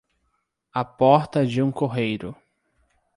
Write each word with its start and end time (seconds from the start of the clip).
à 0.73 0.83
porta 0.83 1.45
de 1.45 1.61
um 1.61 1.71
correeiro 1.71 2.35